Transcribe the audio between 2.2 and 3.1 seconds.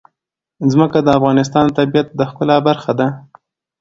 ښکلا برخه ده.